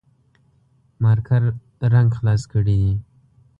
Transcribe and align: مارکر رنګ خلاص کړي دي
مارکر 1.03 1.43
رنګ 1.93 2.09
خلاص 2.17 2.41
کړي 2.51 2.75
دي 2.83 2.91